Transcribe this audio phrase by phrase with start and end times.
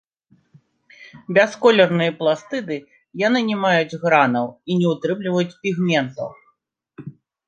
[1.37, 2.77] Бясколерныя пластыды,
[3.27, 6.29] яны не маюць гранаў і не ўтрымліваюць пігментаў.